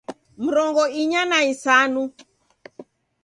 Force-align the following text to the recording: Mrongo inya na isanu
Mrongo 0.43 0.83
inya 1.01 1.21
na 1.29 1.39
isanu 1.51 2.01